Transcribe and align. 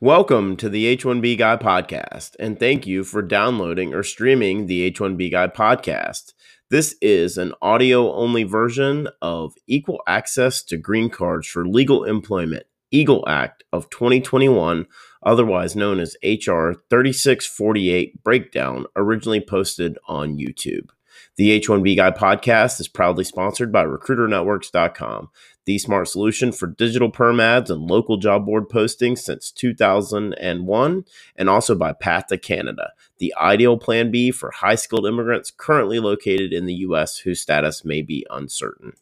Welcome 0.00 0.56
to 0.58 0.68
the 0.68 0.96
H1B 0.96 1.38
Guy 1.38 1.56
podcast, 1.56 2.36
and 2.38 2.58
thank 2.58 2.86
you 2.86 3.04
for 3.04 3.22
downloading 3.22 3.94
or 3.94 4.02
streaming 4.02 4.66
the 4.66 4.90
H1B 4.90 5.30
Guy 5.30 5.48
podcast. 5.48 6.32
This 6.70 6.96
is 7.00 7.38
an 7.38 7.52
audio 7.62 8.12
only 8.12 8.42
version 8.44 9.08
of 9.22 9.54
Equal 9.66 10.00
Access 10.06 10.62
to 10.64 10.76
Green 10.76 11.10
Cards 11.10 11.46
for 11.46 11.66
Legal 11.66 12.04
Employment, 12.04 12.64
EAGLE 12.90 13.24
Act 13.26 13.64
of 13.72 13.90
2021, 13.90 14.86
otherwise 15.22 15.74
known 15.74 16.00
as 16.00 16.16
HR 16.22 16.72
3648 16.90 18.22
Breakdown, 18.22 18.86
originally 18.96 19.40
posted 19.40 19.98
on 20.06 20.36
YouTube. 20.36 20.90
The 21.36 21.60
H1B 21.60 21.96
Guy 21.96 22.10
podcast 22.10 22.80
is 22.80 22.88
proudly 22.88 23.24
sponsored 23.24 23.72
by 23.72 23.84
RecruiterNetworks.com, 23.84 25.30
the 25.64 25.78
smart 25.78 26.08
solution 26.08 26.52
for 26.52 26.66
digital 26.66 27.10
perm 27.10 27.40
ads 27.40 27.70
and 27.70 27.82
local 27.82 28.16
job 28.16 28.46
board 28.46 28.68
postings 28.68 29.18
since 29.18 29.50
2001, 29.50 31.04
and 31.36 31.50
also 31.50 31.74
by 31.74 31.92
Path 31.92 32.26
to 32.28 32.38
Canada, 32.38 32.92
the 33.18 33.34
ideal 33.38 33.78
plan 33.78 34.10
B 34.10 34.30
for 34.30 34.50
high 34.50 34.74
skilled 34.74 35.06
immigrants 35.06 35.50
currently 35.50 35.98
located 35.98 36.52
in 36.52 36.66
the 36.66 36.74
U.S. 36.74 37.18
whose 37.18 37.40
status 37.40 37.84
may 37.84 38.02
be 38.02 38.26
uncertain. 38.30 38.92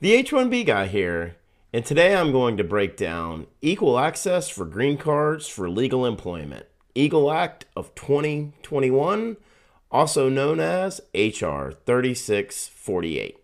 The 0.00 0.22
H1B 0.22 0.66
Guy 0.66 0.86
here, 0.86 1.36
and 1.72 1.84
today 1.84 2.16
I'm 2.16 2.32
going 2.32 2.56
to 2.56 2.64
break 2.64 2.96
down 2.96 3.46
equal 3.60 3.98
access 3.98 4.48
for 4.48 4.64
green 4.64 4.96
cards 4.96 5.46
for 5.46 5.70
legal 5.70 6.04
employment, 6.04 6.66
EAGLE 6.94 7.30
Act 7.30 7.66
of 7.76 7.94
2021 7.94 9.36
also 9.92 10.28
known 10.28 10.58
as 10.58 11.00
HR 11.14 11.70
3648. 11.84 13.38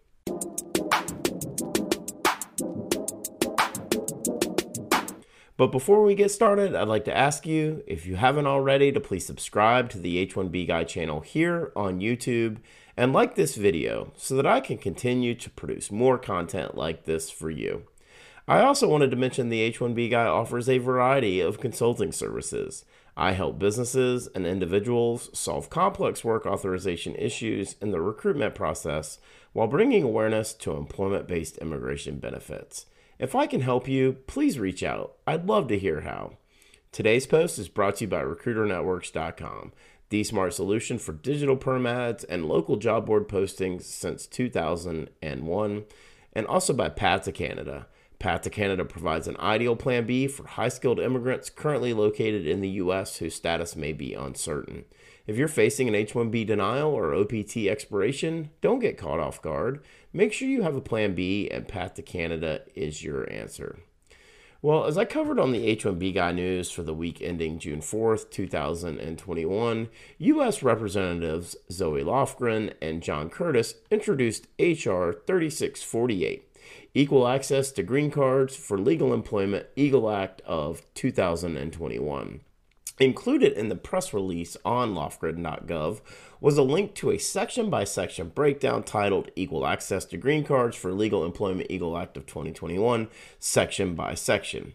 But 5.59 5.73
before 5.73 6.05
we 6.05 6.15
get 6.15 6.31
started, 6.31 6.75
I'd 6.75 6.87
like 6.87 7.05
to 7.07 7.17
ask 7.17 7.45
you, 7.45 7.83
if 7.87 8.07
you 8.07 8.15
haven't 8.15 8.47
already, 8.47 8.93
to 8.93 9.01
please 9.01 9.27
subscribe 9.27 9.91
to 9.91 9.99
the 9.99 10.25
H1B 10.25 10.69
Guy 10.69 10.85
channel 10.85 11.21
here 11.21 11.73
on 11.75 12.01
YouTube 12.01 12.59
and 12.97 13.13
like 13.13 13.35
this 13.35 13.57
video 13.57 14.13
so 14.17 14.37
that 14.37 14.47
I 14.47 14.61
can 14.61 14.79
continue 14.79 15.35
to 15.35 15.51
produce 15.51 15.91
more 15.91 16.17
content 16.17 16.77
like 16.77 17.05
this 17.05 17.29
for 17.29 17.51
you. 17.51 17.83
I 18.47 18.61
also 18.61 18.89
wanted 18.89 19.11
to 19.11 19.17
mention 19.17 19.49
the 19.49 19.71
H1B 19.71 20.11
Guy 20.11 20.25
offers 20.25 20.69
a 20.69 20.79
variety 20.79 21.41
of 21.41 21.61
consulting 21.61 22.13
services. 22.13 22.85
I 23.21 23.33
help 23.33 23.59
businesses 23.59 24.29
and 24.33 24.47
individuals 24.47 25.29
solve 25.37 25.71
complex 25.71 26.23
work 26.23 26.47
authorization 26.47 27.17
issues 27.17 27.75
in 27.81 27.91
the 27.91 28.01
recruitment 28.01 28.55
process 28.55 29.19
while 29.53 29.67
bringing 29.67 30.05
awareness 30.05 30.55
to 30.55 30.77
employment 30.77 31.27
based 31.27 31.59
immigration 31.59 32.21
benefits. 32.21 32.87
If 33.19 33.35
I 33.35 33.49
can 33.49 33.63
help 33.63 33.89
you, 33.89 34.19
please 34.29 34.61
reach 34.61 34.85
out. 34.85 35.17
I'd 35.27 35.49
love 35.49 35.67
to 35.67 35.79
hear 35.81 36.03
how. 36.03 36.35
Today's 36.93 37.27
post 37.27 37.59
is 37.59 37.69
brought 37.69 37.97
to 37.97 38.05
you 38.05 38.09
by 38.09 38.23
RecruiterNetworks.com, 38.23 39.73
the 40.11 40.23
smart 40.23 40.55
solution 40.55 40.97
for 40.97 41.13
digital 41.13 41.57
perm 41.57 41.87
ads 41.87 42.23
and 42.23 42.47
local 42.47 42.77
job 42.77 43.07
board 43.07 43.27
postings 43.27 43.83
since 43.83 44.29
2001, 44.29 45.85
and 46.35 46.47
also 46.47 46.73
by 46.73 46.89
Path 46.89 47.25
to 47.25 47.33
Canada 47.33 47.89
Path 48.19 48.43
to 48.43 48.51
Canada 48.51 48.85
provides 48.85 49.29
an 49.29 49.37
ideal 49.39 49.77
plan 49.77 50.05
B 50.05 50.27
for 50.27 50.47
high 50.47 50.69
skilled 50.69 50.99
immigrants 50.99 51.51
currently 51.51 51.93
located 51.93 52.47
in 52.47 52.61
the 52.61 52.69
U.S. 52.71 53.19
whose 53.19 53.37
status 53.37 53.77
may 53.77 53.93
be 53.93 54.13
uncertain. 54.13 54.87
If 55.29 55.37
you're 55.37 55.47
facing 55.47 55.87
an 55.87 55.95
H 55.95 56.15
1B 56.15 56.47
denial 56.47 56.91
or 56.91 57.15
OPT 57.15 57.59
expiration, 57.69 58.51
don't 58.61 58.81
get 58.81 58.99
caught 58.99 59.21
off 59.21 59.41
guard. 59.41 59.85
Make 60.13 60.33
sure 60.33 60.49
you 60.49 60.63
have 60.63 60.75
a 60.75 60.81
plan 60.81 61.15
B, 61.15 61.49
and 61.49 61.69
Path 61.69 61.95
to 61.95 62.03
Canada 62.03 62.63
is 62.75 63.05
your 63.05 63.31
answer. 63.31 63.79
Well, 64.61 64.87
as 64.87 64.99
I 64.99 65.05
covered 65.05 65.39
on 65.39 65.53
the 65.53 65.65
H 65.65 65.85
1B 65.85 66.15
Guy 66.15 66.33
News 66.33 66.73
for 66.73 66.83
the 66.83 66.95
week 66.95 67.23
ending 67.23 67.61
June 67.61 67.81
4th, 67.81 68.31
2021, 68.31 69.89
U.S. 70.19 70.63
Representatives 70.65 71.55
Zoe 71.71 72.03
Lofgren 72.03 72.73
and 72.83 73.01
John 73.01 73.31
Curtis 73.31 73.75
introduced 73.93 74.49
H.R. 74.59 75.13
3648 75.13 76.48
Equal 76.95 77.29
Access 77.29 77.71
to 77.73 77.83
Green 77.83 78.11
Cards 78.11 78.57
for 78.57 78.79
Legal 78.79 79.13
Employment 79.13 79.67
EAGLE 79.77 80.11
Act 80.11 80.41
of 80.43 80.83
2021. 80.95 82.41
Included 83.01 83.53
in 83.53 83.69
the 83.69 83.77
press 83.77 84.13
release 84.13 84.57
on 84.65 84.93
lofgren.gov 84.93 86.01
was 86.41 86.59
a 86.59 86.63
link 86.63 86.95
to 86.97 87.11
a 87.11 87.19
section 87.19 87.71
by 87.71 87.85
section 87.85 88.29
breakdown 88.31 88.83
titled 88.83 89.31
Equal 89.37 89.67
Access 89.67 90.05
to 90.07 90.17
Green 90.17 90.43
Cards 90.43 90.77
for 90.77 90.93
Legal 90.93 91.25
Employment 91.25 91.71
EAGLE 91.71 91.97
Act 91.97 92.17
of 92.17 92.27
2021, 92.27 93.09
section 93.39 93.95
by 93.95 94.15
section. 94.15 94.73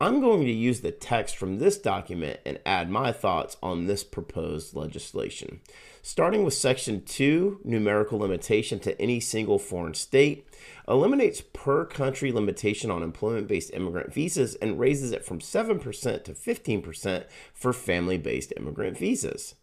I'm 0.00 0.20
going 0.20 0.44
to 0.44 0.52
use 0.52 0.82
the 0.82 0.92
text 0.92 1.36
from 1.36 1.58
this 1.58 1.76
document 1.78 2.40
and 2.44 2.60
add 2.64 2.90
my 2.90 3.10
thoughts 3.10 3.56
on 3.62 3.86
this 3.86 4.04
proposed 4.04 4.76
legislation. 4.76 5.60
Starting 6.06 6.44
with 6.44 6.52
Section 6.52 7.00
2, 7.00 7.60
numerical 7.64 8.18
limitation 8.18 8.78
to 8.78 9.00
any 9.00 9.18
single 9.18 9.58
foreign 9.58 9.94
state, 9.94 10.46
eliminates 10.86 11.40
per 11.54 11.86
country 11.86 12.30
limitation 12.30 12.90
on 12.90 13.02
employment 13.02 13.48
based 13.48 13.72
immigrant 13.72 14.12
visas 14.12 14.54
and 14.56 14.78
raises 14.78 15.12
it 15.12 15.24
from 15.24 15.38
7% 15.38 15.80
to 16.24 16.34
15% 16.34 17.24
for 17.54 17.72
family 17.72 18.18
based 18.18 18.52
immigrant 18.54 18.98
visas 18.98 19.54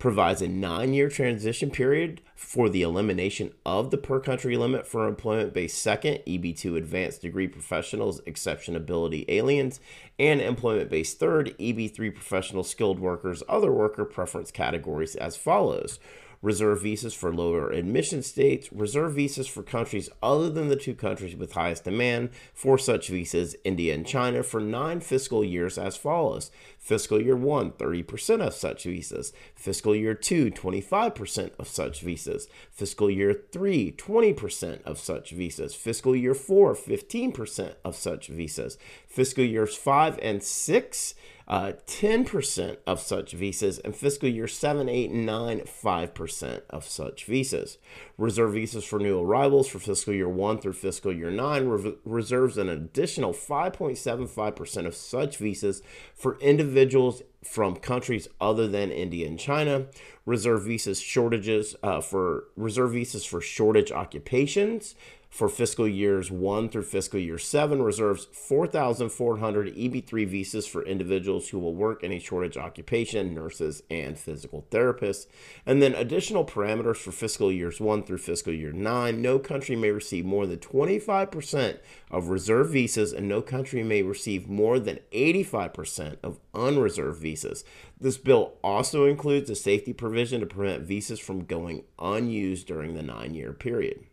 provides 0.00 0.42
a 0.42 0.48
nine 0.48 0.92
year 0.92 1.08
transition 1.08 1.70
period 1.70 2.20
for 2.34 2.68
the 2.68 2.82
elimination 2.82 3.52
of 3.64 3.90
the 3.90 3.98
per 3.98 4.18
country 4.18 4.56
limit 4.56 4.86
for 4.86 5.06
employment 5.06 5.52
based 5.52 5.78
second, 5.78 6.18
EB2 6.26 6.76
advanced 6.76 7.22
degree 7.22 7.46
professionals, 7.46 8.20
exceptional 8.26 8.80
ability 8.80 9.24
aliens, 9.28 9.78
and 10.18 10.40
employment 10.40 10.90
based 10.90 11.20
third, 11.20 11.54
EB3 11.60 12.12
professional 12.12 12.64
skilled 12.64 12.98
workers, 12.98 13.42
other 13.48 13.70
worker 13.70 14.04
preference 14.04 14.50
categories 14.50 15.14
as 15.14 15.36
follows 15.36 16.00
reserve 16.42 16.82
visas 16.82 17.12
for 17.12 17.32
lower 17.32 17.70
admission 17.70 18.22
states, 18.22 18.72
reserve 18.72 19.14
visas 19.14 19.46
for 19.46 19.62
countries 19.62 20.08
other 20.22 20.48
than 20.48 20.68
the 20.68 20.76
two 20.76 20.94
countries 20.94 21.36
with 21.36 21.52
highest 21.52 21.84
demand 21.84 22.30
for 22.54 22.78
such 22.78 23.08
visas, 23.08 23.54
India 23.64 23.94
and 23.94 24.06
China, 24.06 24.42
for 24.42 24.60
nine 24.60 25.00
fiscal 25.00 25.44
years 25.44 25.76
as 25.76 25.96
follows. 25.96 26.50
Fiscal 26.78 27.20
year 27.20 27.36
1, 27.36 27.72
30% 27.72 28.40
of 28.40 28.54
such 28.54 28.84
visas. 28.84 29.32
Fiscal 29.54 29.94
year 29.94 30.14
2, 30.14 30.50
25% 30.50 31.50
of 31.58 31.68
such 31.68 32.00
visas. 32.00 32.48
Fiscal 32.70 33.10
year 33.10 33.34
3, 33.52 33.92
20% 33.92 34.82
of 34.84 34.98
such 34.98 35.30
visas. 35.32 35.74
Fiscal 35.74 36.16
year 36.16 36.34
4, 36.34 36.74
15% 36.74 37.74
of 37.84 37.94
such 37.94 38.28
visas. 38.28 38.78
Fiscal 39.06 39.44
years 39.44 39.76
5 39.76 40.18
and 40.22 40.42
6, 40.42 41.14
uh, 41.50 41.72
10% 41.88 42.76
of 42.86 43.00
such 43.00 43.32
visas, 43.32 43.80
and 43.80 43.96
fiscal 43.96 44.28
year 44.28 44.46
7, 44.46 44.88
8, 44.88 45.10
and 45.10 45.26
9, 45.26 45.60
5% 45.62 46.62
of 46.70 46.84
such 46.84 47.24
visas. 47.24 47.76
Reserve 48.16 48.52
visas 48.52 48.84
for 48.84 49.00
new 49.00 49.18
arrivals 49.18 49.66
for 49.66 49.80
fiscal 49.80 50.14
year 50.14 50.28
1 50.28 50.58
through 50.60 50.74
fiscal 50.74 51.12
year 51.12 51.28
9 51.28 51.66
re- 51.66 51.94
reserves 52.04 52.56
an 52.56 52.68
additional 52.68 53.32
5.75% 53.32 54.86
of 54.86 54.94
such 54.94 55.38
visas 55.38 55.82
for 56.14 56.38
individuals 56.38 57.22
from 57.42 57.74
countries 57.74 58.28
other 58.40 58.68
than 58.68 58.92
India 58.92 59.26
and 59.26 59.40
China. 59.40 59.86
Reserve 60.26 60.62
visas 60.62 61.00
shortages 61.00 61.74
uh, 61.82 62.00
for 62.00 62.44
reserve 62.54 62.92
visas 62.92 63.24
for 63.24 63.40
shortage 63.40 63.90
occupations 63.90 64.94
for 65.30 65.48
fiscal 65.48 65.86
years 65.86 66.28
1 66.28 66.68
through 66.68 66.82
fiscal 66.82 67.20
year 67.20 67.38
7 67.38 67.80
reserves 67.80 68.26
4,400 68.32 69.74
EB3 69.74 70.26
visas 70.26 70.66
for 70.66 70.84
individuals 70.84 71.48
who 71.48 71.58
will 71.60 71.74
work 71.74 72.02
in 72.02 72.10
a 72.10 72.18
shortage 72.18 72.56
occupation, 72.56 73.32
nurses, 73.32 73.84
and 73.88 74.18
physical 74.18 74.66
therapists. 74.70 75.26
And 75.64 75.80
then 75.80 75.94
additional 75.94 76.44
parameters 76.44 76.96
for 76.96 77.12
fiscal 77.12 77.52
years 77.52 77.80
1 77.80 78.02
through 78.02 78.18
fiscal 78.18 78.52
year 78.52 78.72
9. 78.72 79.22
No 79.22 79.38
country 79.38 79.76
may 79.76 79.92
receive 79.92 80.24
more 80.24 80.46
than 80.48 80.58
25% 80.58 81.78
of 82.10 82.28
reserved 82.28 82.72
visas, 82.72 83.12
and 83.12 83.28
no 83.28 83.40
country 83.40 83.84
may 83.84 84.02
receive 84.02 84.48
more 84.48 84.80
than 84.80 84.98
85% 85.12 86.16
of 86.24 86.40
unreserved 86.52 87.20
visas. 87.20 87.64
This 88.00 88.18
bill 88.18 88.54
also 88.64 89.06
includes 89.06 89.48
a 89.48 89.54
safety 89.54 89.92
provision 89.92 90.40
to 90.40 90.46
prevent 90.46 90.82
visas 90.82 91.20
from 91.20 91.44
going 91.44 91.84
unused 92.00 92.66
during 92.66 92.94
the 92.94 93.02
nine 93.02 93.34
year 93.34 93.52
period. 93.52 94.06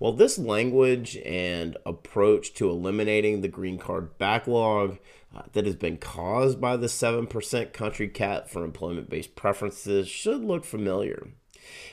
Well, 0.00 0.12
this 0.12 0.38
language 0.38 1.16
and 1.24 1.76
approach 1.84 2.54
to 2.54 2.70
eliminating 2.70 3.40
the 3.40 3.48
green 3.48 3.78
card 3.78 4.16
backlog 4.16 4.98
uh, 5.34 5.42
that 5.52 5.66
has 5.66 5.74
been 5.74 5.96
caused 5.96 6.60
by 6.60 6.76
the 6.76 6.86
7% 6.86 7.72
country 7.72 8.08
cap 8.08 8.48
for 8.48 8.64
employment 8.64 9.10
based 9.10 9.34
preferences 9.34 10.08
should 10.08 10.44
look 10.44 10.64
familiar. 10.64 11.28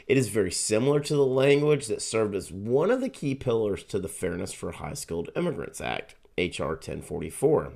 It 0.07 0.17
is 0.17 0.29
very 0.29 0.51
similar 0.51 0.99
to 0.99 1.15
the 1.15 1.25
language 1.25 1.87
that 1.87 2.01
served 2.01 2.35
as 2.35 2.51
one 2.51 2.91
of 2.91 3.01
the 3.01 3.09
key 3.09 3.33
pillars 3.33 3.83
to 3.85 3.99
the 3.99 4.07
Fairness 4.07 4.53
for 4.53 4.71
High 4.71 4.93
Skilled 4.93 5.31
Immigrants 5.35 5.81
Act, 5.81 6.15
H.R. 6.37 6.69
1044. 6.69 7.73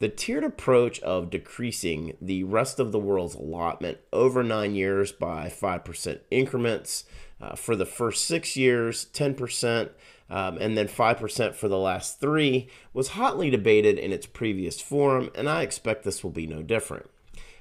The 0.00 0.08
tiered 0.08 0.44
approach 0.44 1.00
of 1.00 1.28
decreasing 1.28 2.16
the 2.20 2.44
rest 2.44 2.78
of 2.78 2.92
the 2.92 3.00
world's 3.00 3.34
allotment 3.34 3.98
over 4.12 4.44
nine 4.44 4.76
years 4.76 5.10
by 5.10 5.48
5% 5.48 6.20
increments 6.30 7.04
uh, 7.40 7.56
for 7.56 7.74
the 7.74 7.84
first 7.84 8.24
six 8.24 8.56
years, 8.56 9.06
10%, 9.12 9.90
um, 10.30 10.56
and 10.58 10.78
then 10.78 10.86
5% 10.86 11.54
for 11.56 11.66
the 11.66 11.78
last 11.78 12.20
three, 12.20 12.68
was 12.92 13.08
hotly 13.08 13.50
debated 13.50 13.98
in 13.98 14.12
its 14.12 14.26
previous 14.26 14.80
form, 14.80 15.30
and 15.34 15.48
I 15.48 15.62
expect 15.62 16.04
this 16.04 16.22
will 16.22 16.30
be 16.30 16.46
no 16.46 16.62
different. 16.62 17.10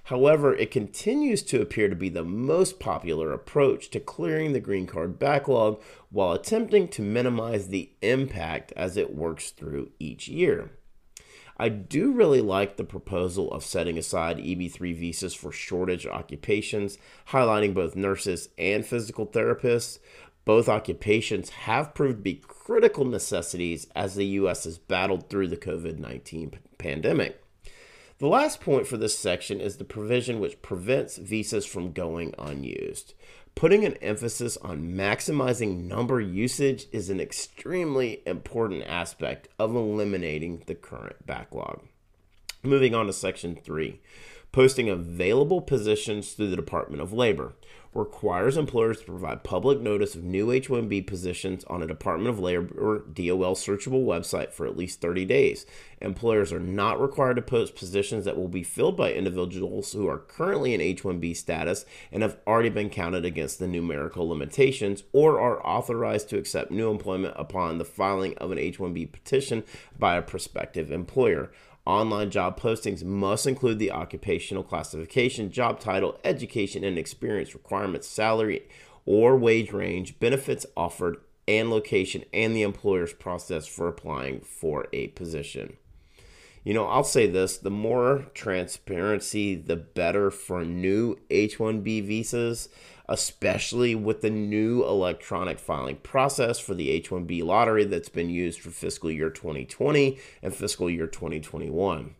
However, 0.04 0.56
it 0.56 0.69
continues 0.69 1.42
to 1.42 1.60
appear 1.60 1.90
to 1.90 1.95
be 1.95 2.10
the 2.10 2.24
most 2.24 2.80
popular 2.80 3.33
approach 3.33 3.90
to 3.90 4.00
clearing 4.00 4.54
the 4.54 4.60
green 4.60 4.86
card 4.86 5.18
backlog 5.18 5.81
while 6.12 6.33
attempting 6.33 6.88
to 6.90 7.01
minimize 7.01 7.69
the 7.69 7.90
impact 8.04 8.72
as 8.75 8.95
it 8.95 9.16
works 9.16 9.50
through 9.50 9.90
each 10.00 10.28
year. 10.28 10.69
I 11.57 11.69
do 11.69 12.12
really 12.12 12.42
like 12.42 12.77
the 12.77 12.83
proposal 12.83 13.51
of 13.51 13.65
setting 13.65 13.98
aside 13.98 14.38
EB3 14.38 14.95
visas 14.95 15.33
for 15.33 15.51
shortage 15.51 16.06
occupations, 16.06 16.98
highlighting 17.30 17.74
both 17.74 17.95
nurses 17.95 18.50
and 18.57 18.86
physical 18.86 19.25
therapists. 19.25 19.98
Both 20.45 20.69
occupations 20.69 21.50
have 21.50 21.95
proved 21.95 22.18
to 22.18 22.21
be 22.21 22.36
critical 22.36 23.06
necessities 23.06 23.88
as 23.95 24.15
the 24.15 24.25
U.S. 24.25 24.63
has 24.65 24.77
battled 24.77 25.30
through 25.30 25.48
the 25.48 25.57
COVID 25.57 25.98
19 25.98 26.59
pandemic. 26.77 27.42
The 28.19 28.27
last 28.27 28.62
point 28.62 28.88
for 28.88 28.98
this 28.98 29.18
section 29.18 29.59
is 29.59 29.77
the 29.77 29.83
provision 29.83 30.39
which 30.39 30.62
prevents 30.62 31.18
visas 31.18 31.65
from 31.65 31.92
going 31.92 32.33
unused. 32.39 33.13
Putting 33.57 33.86
an 33.86 33.95
emphasis 34.04 34.56
on 34.57 34.94
maximizing 34.94 35.86
number 35.86 36.21
usage 36.21 36.86
is 36.92 37.09
an 37.09 37.19
extremely 37.19 38.21
important 38.27 38.83
aspect 38.83 39.48
of 39.57 39.75
eliminating 39.75 40.62
the 40.68 40.75
current 40.75 41.25
backlog. 41.25 41.81
Moving 42.62 42.94
on 42.94 43.07
to 43.07 43.13
section 43.13 43.56
three 43.56 44.00
posting 44.52 44.90
available 44.90 45.62
positions 45.62 46.34
through 46.34 46.50
the 46.50 46.56
Department 46.56 47.02
of 47.02 47.14
Labor 47.14 47.54
requires 47.94 48.58
employers 48.58 49.00
to 49.00 49.06
provide 49.06 49.44
public 49.44 49.80
notice 49.80 50.16
of 50.16 50.24
new 50.24 50.52
H-1B 50.52 51.08
positions 51.08 51.64
on 51.66 51.82
a 51.82 51.88
Department 51.88 52.30
of 52.30 52.40
Labor 52.40 53.00
DOL 53.00 53.56
searchable 53.56 54.06
website 54.06 54.52
for 54.52 54.66
at 54.66 54.78
least 54.78 55.02
30 55.02 55.26
days. 55.26 55.66
Employers 56.00 56.54
are 56.54 56.60
not 56.60 57.02
required 57.02 57.36
to 57.36 57.42
post 57.42 57.76
positions 57.76 58.26
that 58.26 58.38
will 58.38 58.48
be 58.48 58.64
filled 58.64 58.96
by 58.96 59.12
individuals 59.12 59.94
who 59.94 60.08
are 60.08 60.20
currently 60.20 60.74
in 60.74 60.82
H-1B 60.82 61.36
status 61.36 61.86
and 62.12 62.22
have 62.22 62.38
already 62.46 62.70
been 62.70 62.90
counted 62.90 63.26
against 63.26 63.60
the 63.60 63.68
numerical 63.68 64.30
limitations 64.30 65.04
or 65.12 65.40
are 65.40 65.66
authorized 65.66 66.30
to 66.30 66.38
accept 66.38 66.72
new 66.72 66.92
employment 66.92 67.34
upon 67.38 67.78
the 67.78 67.86
filing 67.86 68.38
of 68.38 68.52
an 68.52 68.60
H-1B 68.60 69.12
petition 69.12 69.64
by 69.98 70.16
a 70.16 70.22
prospective 70.22 70.92
employer. 70.92 71.52
Online 71.88 72.30
job 72.30 72.60
postings 72.60 73.01
must 73.01 73.48
include 73.48 73.80
the 73.80 73.92
occupational 73.92 74.62
classification, 74.62 75.50
job 75.50 75.80
title, 75.80 76.19
education 76.25 76.84
and 76.84 76.98
experience 76.98 77.54
requirements, 77.54 78.10
salary 78.10 78.68
or 79.06 79.38
wage 79.38 79.72
range, 79.72 80.19
benefits 80.19 80.66
offered, 80.75 81.16
and 81.48 81.69
location, 81.69 82.25
and 82.34 82.54
the 82.54 82.62
employer's 82.62 83.13
process 83.13 83.66
for 83.68 83.88
applying 83.88 84.42
for 84.42 84.88
a 84.92 85.07
position. 85.07 85.78
You 86.68 86.74
know, 86.74 86.86
I'll 86.86 87.06
say 87.06 87.28
this 87.28 87.56
the 87.56 87.69
more 87.69 88.25
transparency, 88.34 89.56
the 89.56 89.78
better 89.78 90.30
for 90.30 90.66
new 90.66 91.18
H 91.30 91.60
1B 91.60 92.06
visas 92.06 92.68
especially 93.10 93.96
with 93.96 94.19
the 94.19 94.30
new 94.30 94.84
electronic 94.84 95.60
filing 95.60 95.96
process 95.96 96.60
for 96.60 96.74
the 96.74 96.90
H 96.90 97.10
1B 97.10 97.42
lottery 97.42 97.86
that's 97.86 98.10
been 98.10 98.30
used 98.30 98.60
for 98.60 98.69
fiscal 98.69 99.10
year 99.10 99.30
2020 99.30 100.19
and 100.44 100.54
fiscal 100.54 100.90
year 100.90 101.08
2021. 101.08 102.16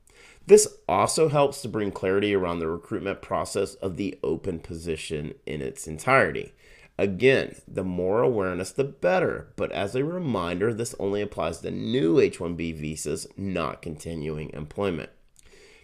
This 0.46 0.78
also 0.88 1.28
helps 1.28 1.62
to 1.62 1.68
bring 1.68 1.92
clarity 1.92 2.34
around 2.34 2.60
the 2.60 2.70
recruitment 2.70 3.22
process 3.22 3.76
of 3.76 3.98
the 3.98 4.18
open 4.24 4.60
position 4.60 5.34
in 5.46 5.62
its 5.62 5.88
entirety. 5.88 6.54
Again, 7.00 7.56
the 7.68 7.84
more 7.84 8.24
awareness, 8.24 8.72
the 8.72 8.84
better. 8.84 9.50
But 9.56 9.72
as 9.72 9.94
a 9.96 10.04
reminder, 10.04 10.74
this 10.74 10.96
only 11.00 11.22
applies 11.22 11.60
to 11.60 11.70
new 11.70 12.20
H 12.20 12.40
1B 12.40 12.76
visas, 12.76 13.28
not 13.38 13.84
continuing 13.84 14.50
employment. 14.52 15.12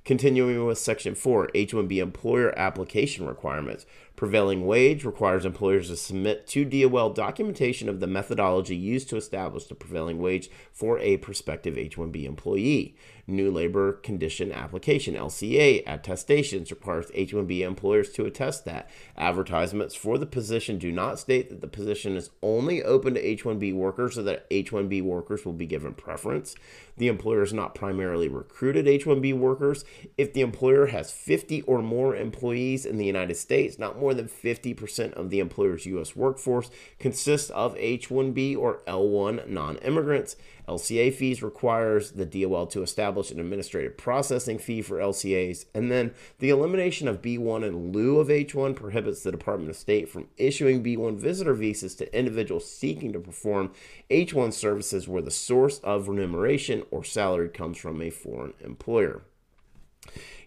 Continuing 0.05 0.65
with 0.65 0.79
Section 0.79 1.15
4, 1.15 1.51
H 1.53 1.71
1B 1.71 1.97
employer 1.97 2.57
application 2.57 3.27
requirements. 3.27 3.85
Prevailing 4.15 4.65
wage 4.65 5.03
requires 5.03 5.43
employers 5.43 5.89
to 5.89 5.97
submit 5.97 6.45
to 6.47 6.65
DOL 6.65 7.09
documentation 7.09 7.89
of 7.89 7.99
the 7.99 8.07
methodology 8.07 8.75
used 8.75 9.09
to 9.09 9.17
establish 9.17 9.65
the 9.65 9.75
prevailing 9.75 10.19
wage 10.19 10.49
for 10.71 10.99
a 10.99 11.17
prospective 11.17 11.77
H 11.77 11.97
1B 11.97 12.23
employee. 12.23 12.95
New 13.25 13.49
Labor 13.49 13.93
Condition 13.93 14.51
Application 14.51 15.15
LCA 15.15 15.83
attestations 15.87 16.71
requires 16.71 17.09
H-1B 17.13 17.61
employers 17.61 18.11
to 18.11 18.25
attest 18.25 18.65
that 18.65 18.89
advertisements 19.15 19.95
for 19.95 20.17
the 20.17 20.25
position 20.25 20.77
do 20.77 20.91
not 20.91 21.19
state 21.19 21.49
that 21.49 21.61
the 21.61 21.67
position 21.67 22.17
is 22.17 22.31
only 22.41 22.83
open 22.83 23.13
to 23.13 23.25
H-1B 23.25 23.73
workers 23.73 24.15
so 24.15 24.23
that 24.23 24.45
H-1B 24.51 25.01
workers 25.03 25.45
will 25.45 25.53
be 25.53 25.65
given 25.65 25.93
preference. 25.93 26.55
The 26.97 27.07
employer 27.07 27.43
is 27.43 27.53
not 27.53 27.75
primarily 27.75 28.27
recruited 28.27 28.87
H-1B 28.87 29.37
workers. 29.37 29.85
If 30.17 30.33
the 30.33 30.41
employer 30.41 30.87
has 30.87 31.11
50 31.11 31.61
or 31.61 31.81
more 31.81 32.15
employees 32.15 32.85
in 32.85 32.97
the 32.97 33.05
United 33.05 33.35
States, 33.35 33.79
not 33.79 33.97
more 34.03 34.13
than 34.13 34.27
50% 34.27 35.13
of 35.13 35.29
the 35.29 35.39
employer's 35.39 35.85
U.S. 35.85 36.13
workforce 36.13 36.69
consists 36.99 37.49
of 37.51 37.73
H-1B 37.77 38.57
or 38.57 38.81
L-1 38.85 39.47
non-immigrants. 39.47 40.35
LCA 40.67 41.13
fees 41.13 41.41
requires 41.41 42.11
the 42.11 42.25
DOL 42.25 42.67
to 42.67 42.81
establish 42.81 43.31
an 43.31 43.39
administrative 43.39 43.95
processing 43.95 44.59
fee 44.59 44.81
for 44.81 44.97
LCAs, 44.97 45.65
and 45.73 45.89
then 45.89 46.13
the 46.39 46.49
elimination 46.49 47.07
of 47.07 47.21
B1 47.21 47.65
in 47.65 47.93
lieu 47.93 48.19
of 48.19 48.27
H1 48.27 48.75
prohibits 48.75 49.23
the 49.23 49.31
Department 49.31 49.69
of 49.69 49.77
State 49.77 50.09
from 50.09 50.27
issuing 50.35 50.83
B1 50.83 51.17
visitor 51.17 51.53
visas 51.53 51.95
to 51.95 52.17
individuals 52.17 52.69
seeking 52.69 53.13
to 53.13 53.19
perform 53.21 53.71
H1 54.11 54.51
services 54.51 55.07
where 55.07 55.21
the 55.21 55.31
source 55.31 55.79
of 55.79 56.09
remuneration 56.09 56.83
or 56.91 57.05
salary 57.05 57.47
comes 57.47 57.77
from 57.77 58.01
a 58.01 58.09
foreign 58.09 58.53
employer. 58.59 59.23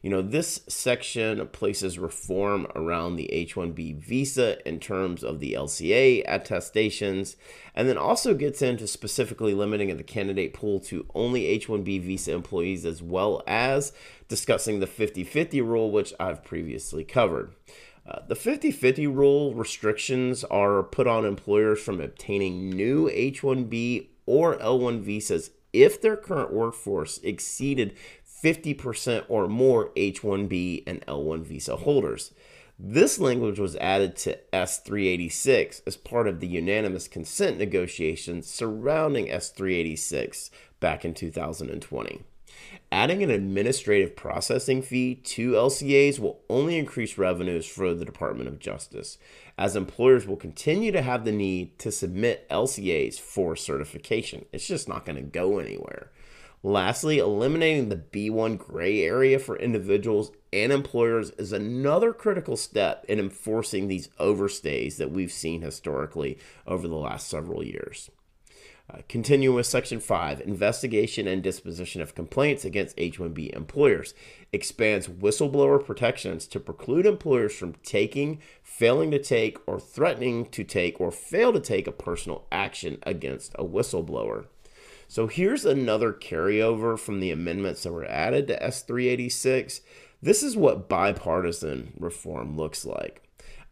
You 0.02 0.10
know, 0.10 0.22
this 0.22 0.60
section 0.68 1.44
places 1.48 1.98
reform 1.98 2.66
around 2.76 3.16
the 3.16 3.32
H 3.32 3.54
1B 3.54 3.96
visa 3.96 4.56
in 4.68 4.78
terms 4.78 5.24
of 5.24 5.40
the 5.40 5.54
LCA 5.54 6.22
attestations, 6.26 7.36
and 7.74 7.88
then 7.88 7.98
also 7.98 8.34
gets 8.34 8.62
into 8.62 8.86
specifically 8.86 9.54
limiting 9.54 9.96
the 9.96 10.02
candidate 10.02 10.54
pool 10.54 10.78
to 10.80 11.06
only 11.14 11.46
H 11.46 11.66
1B 11.66 12.02
visa 12.02 12.32
employees, 12.32 12.84
as 12.84 13.02
well 13.02 13.42
as 13.46 13.92
discussing 14.28 14.80
the 14.80 14.86
50 14.86 15.24
50 15.24 15.60
rule, 15.60 15.90
which 15.90 16.14
I've 16.20 16.44
previously 16.44 17.02
covered. 17.02 17.54
Uh, 18.08 18.20
the 18.28 18.36
50 18.36 18.70
50 18.70 19.06
rule 19.08 19.54
restrictions 19.54 20.44
are 20.44 20.84
put 20.84 21.08
on 21.08 21.24
employers 21.24 21.82
from 21.82 22.00
obtaining 22.00 22.70
new 22.70 23.08
H 23.08 23.42
1B 23.42 24.08
or 24.26 24.56
L1 24.58 25.00
visas 25.00 25.50
if 25.72 26.00
their 26.00 26.16
current 26.16 26.52
workforce 26.52 27.18
exceeded 27.18 27.94
50% 28.42 29.24
or 29.28 29.48
more 29.48 29.90
H 29.96 30.22
1B 30.22 30.84
and 30.86 31.04
L 31.06 31.22
1 31.22 31.44
visa 31.44 31.76
holders. 31.76 32.32
This 32.78 33.18
language 33.18 33.58
was 33.58 33.76
added 33.76 34.16
to 34.16 34.38
S 34.54 34.78
386 34.80 35.82
as 35.86 35.96
part 35.96 36.28
of 36.28 36.40
the 36.40 36.46
unanimous 36.46 37.08
consent 37.08 37.56
negotiations 37.58 38.46
surrounding 38.46 39.30
S 39.30 39.48
386 39.48 40.50
back 40.78 41.04
in 41.04 41.14
2020. 41.14 42.22
Adding 42.92 43.22
an 43.22 43.30
administrative 43.30 44.14
processing 44.14 44.82
fee 44.82 45.14
to 45.14 45.52
LCAs 45.52 46.18
will 46.18 46.40
only 46.48 46.78
increase 46.78 47.18
revenues 47.18 47.66
for 47.66 47.94
the 47.94 48.04
Department 48.04 48.48
of 48.48 48.58
Justice, 48.58 49.18
as 49.58 49.74
employers 49.74 50.26
will 50.26 50.36
continue 50.36 50.92
to 50.92 51.02
have 51.02 51.24
the 51.24 51.32
need 51.32 51.78
to 51.78 51.90
submit 51.90 52.48
LCAs 52.48 53.18
for 53.18 53.56
certification. 53.56 54.44
It's 54.52 54.66
just 54.66 54.88
not 54.88 55.04
going 55.04 55.16
to 55.16 55.22
go 55.22 55.58
anywhere. 55.58 56.10
Lastly, 56.66 57.18
eliminating 57.18 57.90
the 57.90 57.96
B1 57.96 58.58
gray 58.58 59.04
area 59.04 59.38
for 59.38 59.56
individuals 59.56 60.32
and 60.52 60.72
employers 60.72 61.30
is 61.38 61.52
another 61.52 62.12
critical 62.12 62.56
step 62.56 63.04
in 63.08 63.20
enforcing 63.20 63.86
these 63.86 64.08
overstays 64.18 64.96
that 64.96 65.12
we've 65.12 65.30
seen 65.30 65.62
historically 65.62 66.40
over 66.66 66.88
the 66.88 66.96
last 66.96 67.28
several 67.28 67.62
years. 67.62 68.10
Uh, 68.92 68.98
continuing 69.08 69.54
with 69.54 69.66
Section 69.66 70.00
5, 70.00 70.40
investigation 70.40 71.28
and 71.28 71.40
disposition 71.40 72.02
of 72.02 72.16
complaints 72.16 72.64
against 72.64 72.98
H 72.98 73.20
1B 73.20 73.54
employers 73.54 74.12
expands 74.52 75.06
whistleblower 75.06 75.84
protections 75.86 76.48
to 76.48 76.58
preclude 76.58 77.06
employers 77.06 77.54
from 77.54 77.74
taking, 77.84 78.40
failing 78.64 79.12
to 79.12 79.20
take, 79.20 79.58
or 79.68 79.78
threatening 79.78 80.46
to 80.46 80.64
take 80.64 81.00
or 81.00 81.12
fail 81.12 81.52
to 81.52 81.60
take 81.60 81.86
a 81.86 81.92
personal 81.92 82.48
action 82.50 82.98
against 83.04 83.54
a 83.54 83.62
whistleblower. 83.64 84.46
So 85.08 85.26
here's 85.26 85.64
another 85.64 86.12
carryover 86.12 86.98
from 86.98 87.20
the 87.20 87.30
amendments 87.30 87.82
that 87.82 87.92
were 87.92 88.04
added 88.04 88.48
to 88.48 88.60
S386. 88.60 89.80
This 90.20 90.42
is 90.42 90.56
what 90.56 90.88
bipartisan 90.88 91.92
reform 91.98 92.56
looks 92.56 92.84
like. 92.84 93.22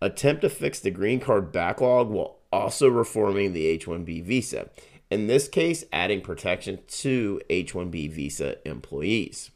Attempt 0.00 0.42
to 0.42 0.50
fix 0.50 0.78
the 0.80 0.90
green 0.90 1.20
card 1.20 1.50
backlog 1.50 2.08
while 2.08 2.38
also 2.52 2.88
reforming 2.88 3.52
the 3.52 3.66
H 3.66 3.86
1B 3.86 4.22
visa. 4.22 4.70
In 5.10 5.26
this 5.26 5.48
case, 5.48 5.84
adding 5.92 6.20
protection 6.20 6.80
to 6.86 7.40
H 7.50 7.72
1B 7.74 8.12
visa 8.12 8.56
employees. 8.66 9.50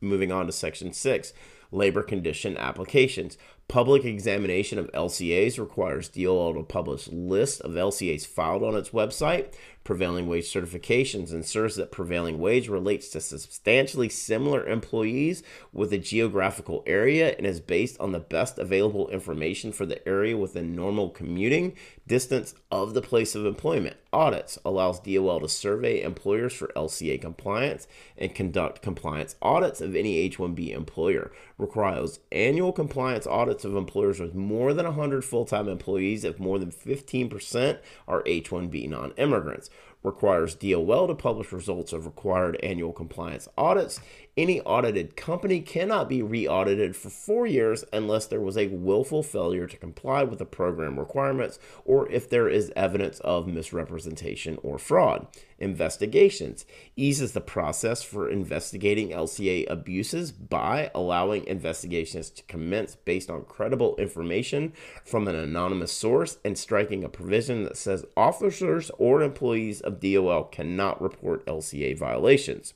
Moving 0.00 0.30
on 0.30 0.46
to 0.46 0.52
Section 0.52 0.92
6 0.92 1.32
labor 1.74 2.02
condition 2.02 2.56
applications. 2.56 3.36
Public 3.68 4.04
examination 4.04 4.78
of 4.78 4.90
LCAs 4.92 5.58
requires 5.58 6.08
DOL 6.08 6.54
to 6.54 6.62
publish 6.62 7.08
list 7.08 7.60
of 7.62 7.72
LCAs 7.72 8.26
filed 8.26 8.62
on 8.62 8.76
its 8.76 8.90
website. 8.90 9.54
Prevailing 9.84 10.26
wage 10.26 10.50
certifications 10.50 11.32
ensures 11.32 11.76
that 11.76 11.92
prevailing 11.92 12.38
wage 12.38 12.68
relates 12.68 13.10
to 13.10 13.20
substantially 13.20 14.08
similar 14.08 14.66
employees 14.66 15.42
with 15.72 15.92
a 15.92 15.98
geographical 15.98 16.82
area 16.86 17.34
and 17.36 17.46
is 17.46 17.60
based 17.60 18.00
on 18.00 18.12
the 18.12 18.18
best 18.18 18.58
available 18.58 19.08
information 19.10 19.72
for 19.72 19.84
the 19.84 20.06
area 20.08 20.36
within 20.36 20.74
normal 20.74 21.10
commuting 21.10 21.74
distance 22.06 22.54
of 22.70 22.94
the 22.94 23.02
place 23.02 23.34
of 23.34 23.44
employment. 23.44 23.96
Audits 24.12 24.58
allows 24.64 25.00
DOL 25.00 25.40
to 25.40 25.48
survey 25.48 26.02
employers 26.02 26.52
for 26.52 26.68
LCA 26.68 27.20
compliance 27.20 27.86
and 28.16 28.34
conduct 28.34 28.80
compliance 28.80 29.36
audits 29.42 29.80
of 29.80 29.94
any 29.94 30.16
H-1B 30.18 30.70
employer. 30.70 31.32
Requires 31.58 32.20
annual 32.30 32.72
compliance 32.72 33.26
audits 33.26 33.64
of 33.64 33.76
employers 33.76 34.20
with 34.20 34.34
more 34.34 34.72
than 34.72 34.86
100 34.86 35.24
full-time 35.24 35.68
employees 35.68 36.24
if 36.24 36.38
more 36.38 36.58
than 36.58 36.70
15% 36.70 37.78
are 38.06 38.22
H-1B 38.24 38.88
non-immigrants 38.88 39.70
requires 40.04 40.54
DOL 40.54 41.08
to 41.08 41.14
publish 41.14 41.50
results 41.50 41.92
of 41.92 42.06
required 42.06 42.56
annual 42.62 42.92
compliance 42.92 43.48
audits. 43.58 43.98
Any 44.36 44.60
audited 44.62 45.14
company 45.14 45.60
cannot 45.60 46.08
be 46.08 46.20
re 46.20 46.48
audited 46.48 46.96
for 46.96 47.08
four 47.08 47.46
years 47.46 47.84
unless 47.92 48.26
there 48.26 48.40
was 48.40 48.56
a 48.56 48.66
willful 48.66 49.22
failure 49.22 49.68
to 49.68 49.76
comply 49.76 50.24
with 50.24 50.40
the 50.40 50.44
program 50.44 50.98
requirements 50.98 51.60
or 51.84 52.10
if 52.10 52.28
there 52.28 52.48
is 52.48 52.72
evidence 52.74 53.20
of 53.20 53.46
misrepresentation 53.46 54.58
or 54.64 54.76
fraud. 54.76 55.28
Investigations 55.60 56.66
eases 56.96 57.30
the 57.30 57.40
process 57.40 58.02
for 58.02 58.28
investigating 58.28 59.10
LCA 59.10 59.70
abuses 59.70 60.32
by 60.32 60.90
allowing 60.96 61.46
investigations 61.46 62.28
to 62.30 62.42
commence 62.44 62.96
based 62.96 63.30
on 63.30 63.44
credible 63.44 63.94
information 63.98 64.72
from 65.04 65.28
an 65.28 65.36
anonymous 65.36 65.92
source 65.92 66.38
and 66.44 66.58
striking 66.58 67.04
a 67.04 67.08
provision 67.08 67.62
that 67.62 67.76
says 67.76 68.04
officers 68.16 68.90
or 68.98 69.22
employees 69.22 69.80
of 69.80 70.00
DOL 70.00 70.42
cannot 70.42 71.00
report 71.00 71.46
LCA 71.46 71.96
violations. 71.96 72.74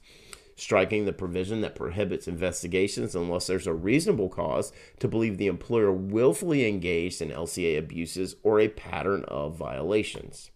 Striking 0.58 1.04
the 1.04 1.12
provision 1.12 1.60
that 1.60 1.76
prohibits 1.76 2.26
investigations 2.26 3.14
unless 3.14 3.46
there's 3.46 3.68
a 3.68 3.72
reasonable 3.72 4.28
cause 4.28 4.72
to 4.98 5.06
believe 5.06 5.38
the 5.38 5.46
employer 5.46 5.92
willfully 5.92 6.68
engaged 6.68 7.22
in 7.22 7.30
LCA 7.30 7.78
abuses 7.78 8.36
or 8.42 8.58
a 8.58 8.68
pattern 8.68 9.24
of 9.28 9.54
violations 9.54 10.50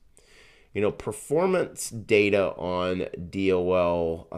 you 0.75 0.81
know, 0.81 0.91
performance 0.91 1.91
data 1.91 2.53
on 2.55 3.07
DOL.gov 3.31 4.29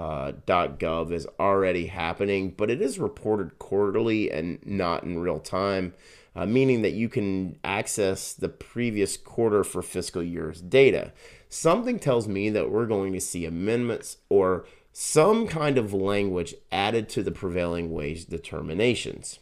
uh, 1.11 1.15
is 1.15 1.27
already 1.39 1.87
happening, 1.87 2.51
but 2.57 2.71
it 2.71 2.83
is 2.83 2.99
reported 2.99 3.59
quarterly 3.59 4.31
and 4.31 4.59
not 4.67 5.05
in 5.05 5.21
real 5.21 5.39
time, 5.39 5.95
uh, 6.35 6.45
meaning 6.45 6.83
that 6.83 6.93
you 6.93 7.09
can 7.09 7.57
access 7.63 8.33
the 8.33 8.49
previous 8.49 9.17
quarter 9.17 9.63
for 9.63 9.81
fiscal 9.81 10.25
year's 10.25 10.61
data. 10.61 11.13
Something 11.49 12.01
tells 12.01 12.27
me 12.27 12.51
that 12.51 12.69
we're 12.69 12.87
going 12.87 13.13
to 13.13 13.21
see 13.21 13.45
amendments 13.45 14.17
or 14.29 14.67
some 14.97 15.49
kind 15.49 15.77
of 15.77 15.93
language 15.93 16.55
added 16.71 17.09
to 17.09 17.21
the 17.25 17.33
prevailing 17.33 17.91
wage 17.91 18.27
determinations. 18.27 19.41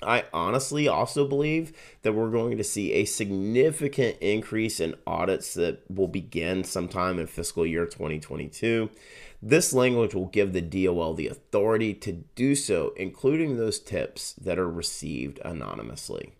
I 0.00 0.26
honestly 0.32 0.86
also 0.86 1.26
believe 1.26 1.72
that 2.02 2.12
we're 2.12 2.30
going 2.30 2.56
to 2.58 2.64
see 2.64 2.92
a 2.92 3.04
significant 3.04 4.18
increase 4.20 4.78
in 4.78 4.94
audits 5.04 5.54
that 5.54 5.82
will 5.90 6.06
begin 6.06 6.62
sometime 6.62 7.18
in 7.18 7.26
fiscal 7.26 7.66
year 7.66 7.86
2022. 7.86 8.88
This 9.42 9.72
language 9.72 10.14
will 10.14 10.26
give 10.26 10.52
the 10.52 10.60
DOL 10.62 11.14
the 11.14 11.26
authority 11.26 11.92
to 11.94 12.12
do 12.12 12.54
so, 12.54 12.92
including 12.96 13.56
those 13.56 13.80
tips 13.80 14.32
that 14.34 14.60
are 14.60 14.70
received 14.70 15.40
anonymously. 15.44 16.34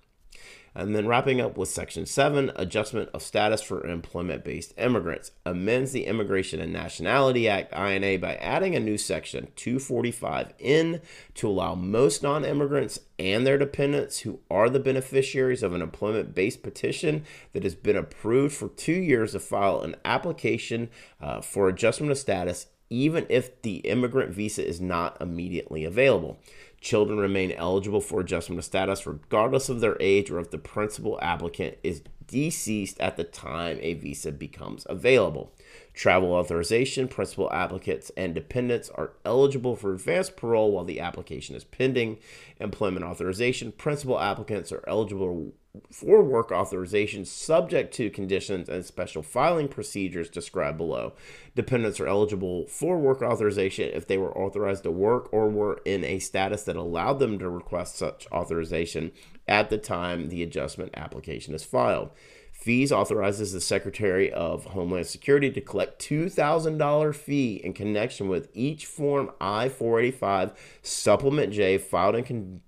And 0.75 0.94
then 0.94 1.06
wrapping 1.06 1.40
up 1.40 1.56
with 1.56 1.68
Section 1.68 2.06
7, 2.06 2.52
Adjustment 2.56 3.10
of 3.12 3.22
Status 3.22 3.62
for 3.62 3.87
Employment 3.87 4.44
Based 4.44 4.75
Immigrants, 4.78 5.32
amends 5.44 5.92
the 5.92 6.06
Immigration 6.06 6.60
and 6.60 6.72
Nationality 6.72 7.48
Act, 7.48 7.72
INA, 7.72 8.18
by 8.18 8.37
adding 8.37 8.76
a 8.76 8.80
new 8.80 8.98
Section 8.98 9.48
245N 9.56 11.00
to 11.34 11.48
allow 11.48 11.75
most 11.75 12.22
non 12.22 12.44
immigrants 12.44 13.00
and 13.18 13.46
their 13.46 13.58
dependents 13.58 14.20
who 14.20 14.40
are 14.50 14.70
the 14.70 14.78
beneficiaries 14.80 15.62
of 15.62 15.75
an 15.75 15.82
employment 15.82 16.34
based 16.34 16.62
petition 16.62 17.25
that 17.52 17.64
has 17.64 17.75
been 17.75 17.96
approved 17.96 18.54
for 18.54 18.68
two 18.68 18.92
years 18.92 19.32
to 19.32 19.40
file 19.40 19.80
an 19.80 19.96
application 20.04 20.88
uh, 21.20 21.40
for 21.40 21.68
adjustment 21.68 22.12
of 22.12 22.18
status 22.18 22.66
even 22.90 23.26
if 23.28 23.60
the 23.62 23.76
immigrant 23.78 24.30
visa 24.30 24.66
is 24.66 24.80
not 24.80 25.20
immediately 25.20 25.84
available. 25.84 26.38
Children 26.80 27.18
remain 27.18 27.52
eligible 27.52 28.00
for 28.00 28.20
adjustment 28.20 28.58
of 28.58 28.64
status 28.64 29.06
regardless 29.06 29.68
of 29.68 29.80
their 29.80 29.97
age 30.00 30.30
or 30.30 30.38
if 30.38 30.50
the 30.50 30.58
principal 30.58 31.18
applicant 31.20 31.76
is 31.82 32.02
deceased 32.28 33.00
at 33.00 33.16
the 33.16 33.25
time 33.25 33.78
a 33.80 33.94
visa 33.94 34.30
becomes 34.30 34.87
available. 34.88 35.52
Travel 35.92 36.32
authorization, 36.32 37.08
principal 37.08 37.52
applicants, 37.52 38.12
and 38.16 38.35
dependents 38.35 38.88
are 38.94 39.14
eligible 39.25 39.75
for 39.75 39.94
advanced 39.94 40.37
parole 40.37 40.70
while 40.70 40.85
the 40.85 41.00
application 41.00 41.56
is 41.56 41.64
pending. 41.64 42.18
Employment 42.61 43.04
authorization, 43.04 43.73
principal 43.73 44.20
applicants 44.20 44.70
are 44.70 44.85
eligible 44.87 45.54
for 45.92 46.23
work 46.23 46.50
authorization 46.50 47.25
subject 47.25 47.92
to 47.94 48.11
conditions 48.11 48.68
and 48.68 48.85
special 48.85 49.23
filing 49.23 49.68
procedures 49.68 50.28
described 50.28 50.78
below. 50.78 51.12
Dependents 51.54 52.00
are 52.00 52.06
eligible 52.06 52.66
for 52.66 52.99
work 52.99 53.23
authorization 53.23 53.90
if 53.92 54.06
they 54.06 54.18
were 54.18 54.37
authorized 54.37 54.85
to 54.85 54.90
work 54.90 55.28
or 55.32 55.49
were 55.49 55.80
in 55.85 56.04
a 56.04 56.18
status 56.18 56.62
that 56.64 56.76
allowed 56.76 57.18
them 57.18 57.38
to 57.38 57.49
request 57.49 57.97
such 57.97 58.26
authorization 58.32 59.12
at 59.49 59.71
the 59.71 59.78
time 59.78 60.28
the 60.28 60.43
adjustment 60.43 60.93
application 60.95 61.55
is 61.55 61.64
filed. 61.64 62.11
Fees 62.52 62.90
authorizes 62.90 63.52
the 63.52 63.61
Secretary 63.61 64.33
of 64.33 64.64
Homeland 64.64 65.07
Security 65.07 65.49
to 65.52 65.61
collect 65.61 66.02
$2,000 66.02 67.14
fee 67.14 67.55
in 67.62 67.73
connection 67.73 68.28
with 68.28 68.50
each 68.52 68.85
Form 68.85 69.31
I-485 69.40 70.57
Supplement 70.83 71.52
J 71.52 71.78
filed 71.78 72.17
in, 72.17 72.61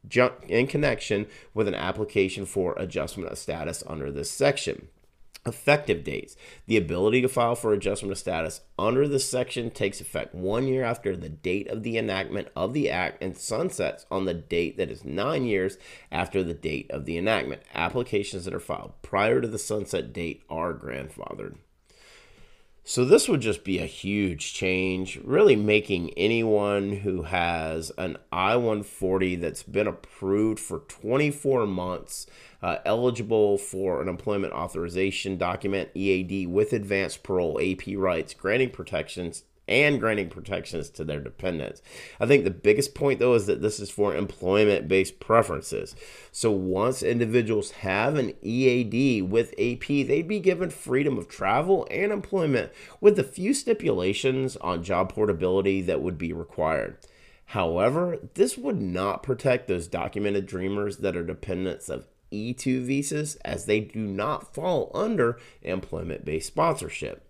in 0.47 0.67
connection 0.69 1.27
with 1.55 1.67
an 1.67 1.75
application 1.75 2.47
for 2.47 2.75
adjustment 2.79 3.33
of 3.33 3.39
status 3.39 3.83
under 3.85 4.13
this 4.13 4.31
section. 4.31 4.89
Effective 5.47 6.05
dates. 6.05 6.37
The 6.67 6.77
ability 6.77 7.23
to 7.23 7.29
file 7.29 7.55
for 7.55 7.73
adjustment 7.73 8.13
of 8.13 8.19
status 8.19 8.61
under 8.79 9.09
this 9.09 9.29
section 9.29 9.71
takes 9.71 10.01
effect 10.01 10.35
one 10.35 10.69
year 10.69 10.85
after 10.85 11.17
the 11.17 11.31
date 11.31 11.69
of 11.69 11.83
the 11.83 11.97
enactment 11.97 12.49
of 12.55 12.75
the 12.75 12.91
act 12.91 13.23
and 13.23 13.37
sunsets 13.37 14.05
on 14.11 14.27
the 14.27 14.35
date 14.35 14.77
that 14.77 14.91
is 14.91 15.03
nine 15.03 15.45
years 15.45 15.79
after 16.13 16.45
the 16.45 16.53
date 16.53 16.91
of 16.91 17.07
the 17.07 17.17
enactment. 17.17 17.63
Applications 17.75 18.45
that 18.45 18.53
are 18.53 18.61
filed 18.61 18.93
prior 19.01 19.41
to 19.41 19.49
the 19.49 19.59
sunset 19.59 20.13
date 20.13 20.43
are 20.51 20.75
grandfathered. 20.75 21.57
So 22.91 23.05
this 23.05 23.29
would 23.29 23.41
just 23.41 23.63
be 23.63 23.79
a 23.79 23.87
huge 23.87 24.53
change, 24.53 25.21
really 25.23 25.55
making 25.55 26.11
anyone 26.15 26.91
who 26.91 27.23
has 27.23 27.93
an 27.97 28.17
I-140 28.33 29.41
that's 29.41 29.63
been 29.63 29.87
approved 29.87 30.59
for 30.59 30.81
24 30.81 31.69
months 31.69 32.27
uh, 32.61 32.79
eligible 32.85 33.59
for 33.59 34.03
an 34.03 34.09
employment 34.09 34.55
authorization 34.55 35.39
document, 35.39 35.91
EAD, 35.95 36.49
with 36.49 36.73
advanced 36.73 37.23
parole, 37.23 37.61
AP 37.63 37.95
rights, 37.95 38.35
granting 38.35 38.71
protections 38.71 39.45
and 39.71 40.01
granting 40.01 40.29
protections 40.29 40.91
to 40.91 41.05
their 41.05 41.21
dependents. 41.21 41.81
I 42.19 42.27
think 42.27 42.45
the 42.45 42.51
biggest 42.51 42.95
point, 42.95 43.21
though, 43.21 43.35
is 43.35 43.47
that 43.47 43.63
this 43.63 43.79
is 43.79 43.89
for 43.89 44.15
employment 44.15 44.89
based 44.89 45.21
preferences. 45.21 45.95
So 46.33 46.51
once 46.51 47.03
individuals 47.03 47.71
have 47.71 48.17
an 48.17 48.35
EAD 48.43 49.31
with 49.31 49.55
AP, 49.59 49.87
they'd 49.87 50.29
be 50.29 50.41
given 50.41 50.71
freedom 50.71 51.17
of 51.17 51.29
travel 51.29 51.87
and 51.91 52.13
employment 52.13 52.73
with 53.01 53.19
a 53.19 53.25
few 53.25 53.55
stipulations 53.55 54.57
on 54.57 54.83
job 54.83 55.13
portability 55.13 55.81
that 55.83 56.03
would 56.03 56.19
be 56.19 56.33
required. 56.33 56.99
However, 57.47 58.19
this 58.35 58.59
would 58.59 58.81
not 58.81 59.23
protect 59.23 59.67
those 59.67 59.89
documented 59.89 60.47
dreamers 60.47 60.99
that 60.99 61.17
are 61.17 61.25
dependents 61.25 61.89
of 61.89 62.07
E2 62.33 62.83
visas 62.83 63.37
as 63.45 63.65
they 63.65 63.81
do 63.81 64.01
not 64.01 64.55
fall 64.55 64.91
under 64.95 65.39
employment 65.63 66.25
based 66.25 66.47
sponsorship. 66.47 67.25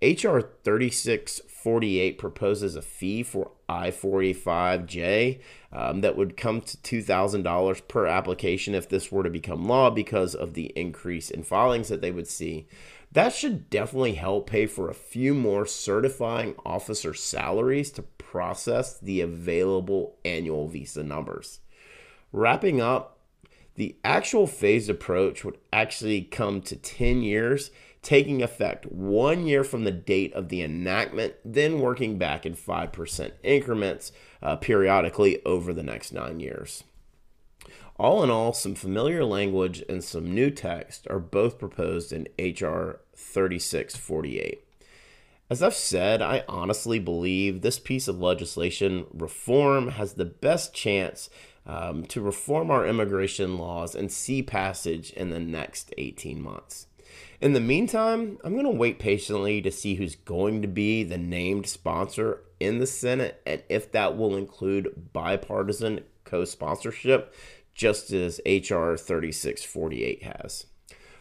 HR 0.00 0.40
3648 0.62 2.18
proposes 2.18 2.76
a 2.76 2.82
fee 2.82 3.24
for 3.24 3.50
I 3.68 3.90
485J 3.90 5.40
um, 5.72 6.02
that 6.02 6.16
would 6.16 6.36
come 6.36 6.60
to 6.60 6.76
$2,000 6.76 7.88
per 7.88 8.06
application 8.06 8.74
if 8.74 8.88
this 8.88 9.10
were 9.10 9.24
to 9.24 9.30
become 9.30 9.66
law 9.66 9.90
because 9.90 10.36
of 10.36 10.54
the 10.54 10.66
increase 10.76 11.30
in 11.30 11.42
filings 11.42 11.88
that 11.88 12.00
they 12.00 12.12
would 12.12 12.28
see. 12.28 12.68
That 13.10 13.34
should 13.34 13.70
definitely 13.70 14.14
help 14.14 14.48
pay 14.48 14.66
for 14.66 14.88
a 14.88 14.94
few 14.94 15.34
more 15.34 15.66
certifying 15.66 16.54
officer 16.64 17.12
salaries 17.12 17.90
to 17.92 18.02
process 18.02 18.98
the 18.98 19.20
available 19.20 20.16
annual 20.24 20.68
visa 20.68 21.02
numbers. 21.02 21.60
Wrapping 22.32 22.80
up, 22.80 23.18
the 23.74 23.96
actual 24.04 24.46
phased 24.46 24.90
approach 24.90 25.44
would 25.44 25.56
actually 25.72 26.22
come 26.22 26.60
to 26.62 26.76
10 26.76 27.22
years 27.22 27.70
taking 28.08 28.42
effect 28.42 28.86
one 28.86 29.46
year 29.46 29.62
from 29.62 29.84
the 29.84 29.92
date 29.92 30.32
of 30.32 30.48
the 30.48 30.62
enactment, 30.62 31.34
then 31.44 31.78
working 31.78 32.16
back 32.16 32.46
in 32.46 32.54
5% 32.54 33.32
increments 33.42 34.12
uh, 34.42 34.56
periodically 34.56 35.44
over 35.44 35.74
the 35.74 35.82
next 35.82 36.10
nine 36.10 36.40
years. 36.40 36.84
All 37.98 38.24
in 38.24 38.30
all, 38.30 38.54
some 38.54 38.74
familiar 38.74 39.26
language 39.26 39.84
and 39.90 40.02
some 40.02 40.34
new 40.34 40.50
text 40.50 41.06
are 41.10 41.18
both 41.18 41.58
proposed 41.58 42.10
in 42.10 42.26
H.R. 42.38 43.00
3648. 43.14 44.64
As 45.50 45.62
I've 45.62 45.74
said, 45.74 46.22
I 46.22 46.44
honestly 46.48 46.98
believe 46.98 47.60
this 47.60 47.78
piece 47.78 48.08
of 48.08 48.18
legislation 48.18 49.04
reform 49.12 49.88
has 49.88 50.14
the 50.14 50.24
best 50.24 50.72
chance 50.72 51.28
um, 51.66 52.06
to 52.06 52.22
reform 52.22 52.70
our 52.70 52.86
immigration 52.86 53.58
laws 53.58 53.94
and 53.94 54.10
see 54.10 54.42
passage 54.42 55.10
in 55.10 55.28
the 55.28 55.38
next 55.38 55.92
18 55.98 56.40
months. 56.40 56.86
In 57.40 57.52
the 57.52 57.60
meantime, 57.60 58.38
I'm 58.42 58.52
going 58.54 58.64
to 58.64 58.70
wait 58.70 58.98
patiently 58.98 59.62
to 59.62 59.70
see 59.70 59.94
who's 59.94 60.16
going 60.16 60.62
to 60.62 60.68
be 60.68 61.04
the 61.04 61.18
named 61.18 61.66
sponsor 61.66 62.42
in 62.58 62.78
the 62.78 62.86
Senate 62.86 63.40
and 63.46 63.62
if 63.68 63.92
that 63.92 64.16
will 64.16 64.36
include 64.36 65.12
bipartisan 65.12 66.00
co 66.24 66.44
sponsorship, 66.44 67.34
just 67.74 68.12
as 68.12 68.40
H.R. 68.44 68.96
3648 68.96 70.22
has. 70.24 70.66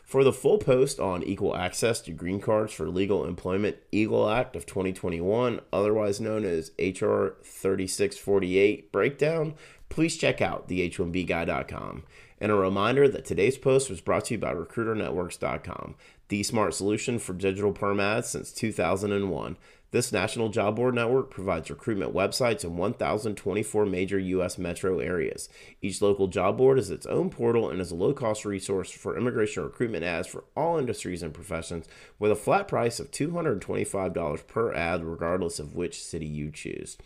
For 0.08 0.24
the 0.24 0.32
full 0.32 0.58
post 0.58 1.01
on 1.01 1.22
equal 1.22 1.56
access 1.56 2.00
to 2.01 2.12
green 2.12 2.39
cards 2.39 2.72
for 2.72 2.88
legal 2.88 3.25
employment, 3.25 3.75
EAGLE 3.91 4.29
Act 4.29 4.56
of 4.56 4.65
2021, 4.65 5.60
otherwise 5.74 6.22
known 6.22 6.46
as 6.46 6.72
HR 6.79 7.36
3648 7.44 8.91
breakdown, 8.94 9.56
please 9.89 10.15
check 10.15 10.41
out 10.41 10.70
the 10.70 10.89
H1Bguy.com. 10.89 12.03
And 12.39 12.51
a 12.51 12.56
reminder 12.56 13.08
that 13.08 13.25
today's 13.25 13.58
post 13.58 13.89
was 13.89 14.01
brought 14.01 14.25
to 14.25 14.36
you 14.36 14.38
by 14.38 14.53
RecruiterNetworks.com, 14.53 15.96
the 16.27 16.44
smart 16.44 16.74
solution 16.74 17.17
for 17.20 17.34
digital 17.34 17.72
perm 17.72 18.00
ads 18.00 18.29
since 18.29 18.51
2001. 18.51 19.58
This 19.91 20.12
national 20.12 20.50
job 20.50 20.75
board 20.75 20.96
network 20.96 21.32
provides 21.32 21.70
recruitment 21.70 22.13
websites 22.13 22.65
in 22.65 22.75
1,024 22.75 23.86
major 23.86 24.20
U.S. 24.20 24.58
metro 24.58 25.00
areas. 25.00 25.48
Each 25.82 26.01
local 26.01 26.27
job 26.27 26.58
board 26.58 26.77
is 26.77 26.91
its 26.91 27.06
own 27.06 27.29
portal 27.29 27.70
and 27.70 27.79
is 27.79 27.91
a 27.91 27.96
low 27.96 28.13
cost 28.13 28.44
resource 28.44 28.91
for 28.91 29.17
immigration 29.17 29.63
recruitment 29.63 30.03
ads 30.03 30.27
for 30.27 30.44
all 30.58 30.77
industries 30.77 31.24
and 31.24 31.34
professions 31.34 31.88
with 32.20 32.32
a 32.32 32.36
flat 32.36 32.67
price 32.67 33.00
of 33.00 33.12
$225 33.12 34.48
per 34.48 34.74
ad, 34.74 35.06
regardless 35.06 35.58
of 35.58 35.74
which 35.74 36.03
city 36.03 36.27
you 36.27 36.51
choose. 36.51 36.98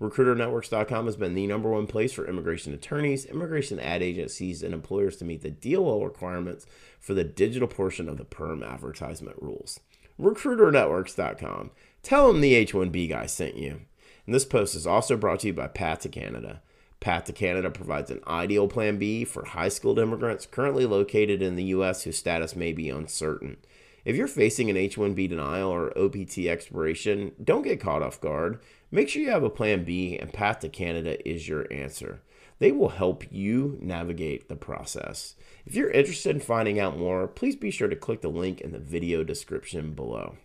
RecruiterNetworks.com 0.00 1.06
has 1.06 1.16
been 1.16 1.34
the 1.34 1.46
number 1.46 1.70
one 1.70 1.86
place 1.86 2.12
for 2.12 2.28
immigration 2.28 2.74
attorneys, 2.74 3.24
immigration 3.24 3.80
ad 3.80 4.02
agencies, 4.02 4.62
and 4.62 4.74
employers 4.74 5.16
to 5.16 5.24
meet 5.24 5.42
the 5.42 5.50
DOL 5.50 6.04
requirements 6.04 6.66
for 7.00 7.14
the 7.14 7.24
digital 7.24 7.68
portion 7.68 8.08
of 8.08 8.18
the 8.18 8.24
perm 8.24 8.62
advertisement 8.62 9.40
rules. 9.40 9.80
RecruiterNetworks.com. 10.20 11.70
Tell 12.02 12.28
them 12.28 12.40
the 12.40 12.66
H1B 12.66 13.08
guy 13.08 13.26
sent 13.26 13.56
you. 13.56 13.80
And 14.26 14.34
this 14.34 14.44
post 14.44 14.74
is 14.74 14.86
also 14.86 15.16
brought 15.16 15.40
to 15.40 15.48
you 15.48 15.52
by 15.52 15.68
Path 15.68 16.00
to 16.00 16.08
Canada. 16.08 16.62
Path 17.00 17.24
to 17.24 17.32
Canada 17.32 17.70
provides 17.70 18.10
an 18.10 18.20
ideal 18.26 18.68
plan 18.68 18.98
B 18.98 19.24
for 19.24 19.44
high 19.44 19.68
skilled 19.68 19.98
immigrants 19.98 20.46
currently 20.46 20.86
located 20.86 21.42
in 21.42 21.56
the 21.56 21.64
U.S. 21.64 22.02
whose 22.02 22.18
status 22.18 22.56
may 22.56 22.72
be 22.72 22.90
uncertain. 22.90 23.58
If 24.04 24.16
you're 24.16 24.28
facing 24.28 24.70
an 24.70 24.76
H 24.76 24.96
1B 24.96 25.28
denial 25.28 25.68
or 25.70 25.96
OPT 25.98 26.38
expiration, 26.46 27.32
don't 27.42 27.62
get 27.62 27.80
caught 27.80 28.02
off 28.02 28.20
guard. 28.20 28.60
Make 28.96 29.10
sure 29.10 29.20
you 29.20 29.28
have 29.28 29.42
a 29.42 29.50
plan 29.50 29.84
B, 29.84 30.18
and 30.18 30.32
Path 30.32 30.60
to 30.60 30.70
Canada 30.70 31.18
is 31.28 31.46
your 31.46 31.70
answer. 31.70 32.22
They 32.60 32.72
will 32.72 32.88
help 32.88 33.30
you 33.30 33.76
navigate 33.82 34.48
the 34.48 34.56
process. 34.56 35.34
If 35.66 35.74
you're 35.74 35.90
interested 35.90 36.34
in 36.34 36.40
finding 36.40 36.80
out 36.80 36.96
more, 36.96 37.28
please 37.28 37.56
be 37.56 37.70
sure 37.70 37.88
to 37.88 37.94
click 37.94 38.22
the 38.22 38.30
link 38.30 38.62
in 38.62 38.72
the 38.72 38.78
video 38.78 39.22
description 39.22 39.92
below. 39.92 40.38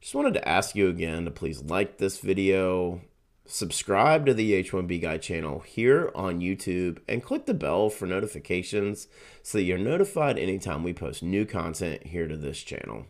Just 0.00 0.12
wanted 0.12 0.34
to 0.34 0.48
ask 0.48 0.74
you 0.74 0.88
again 0.88 1.24
to 1.24 1.30
please 1.30 1.62
like 1.62 1.98
this 1.98 2.18
video, 2.18 3.00
subscribe 3.46 4.26
to 4.26 4.34
the 4.34 4.60
H1B 4.64 5.00
Guy 5.00 5.16
channel 5.18 5.60
here 5.60 6.10
on 6.16 6.40
YouTube, 6.40 6.98
and 7.06 7.22
click 7.22 7.46
the 7.46 7.54
bell 7.54 7.90
for 7.90 8.06
notifications 8.06 9.06
so 9.40 9.58
that 9.58 9.62
you're 9.62 9.78
notified 9.78 10.36
anytime 10.36 10.82
we 10.82 10.92
post 10.92 11.22
new 11.22 11.46
content 11.46 12.08
here 12.08 12.26
to 12.26 12.36
this 12.36 12.58
channel. 12.58 13.06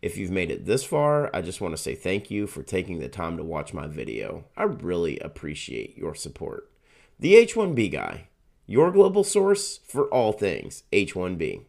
If 0.00 0.16
you've 0.16 0.30
made 0.30 0.50
it 0.50 0.66
this 0.66 0.84
far, 0.84 1.30
I 1.34 1.42
just 1.42 1.60
want 1.60 1.76
to 1.76 1.82
say 1.82 1.94
thank 1.94 2.30
you 2.30 2.46
for 2.46 2.62
taking 2.62 2.98
the 2.98 3.08
time 3.08 3.36
to 3.36 3.44
watch 3.44 3.72
my 3.72 3.86
video. 3.86 4.44
I 4.56 4.64
really 4.64 5.18
appreciate 5.20 5.96
your 5.96 6.14
support. 6.14 6.70
The 7.18 7.34
H1B 7.34 7.92
Guy, 7.92 8.28
your 8.66 8.90
global 8.90 9.24
source 9.24 9.78
for 9.86 10.06
all 10.06 10.32
things 10.32 10.84
H1B. 10.92 11.64